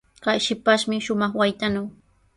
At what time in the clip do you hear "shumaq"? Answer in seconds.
1.05-1.33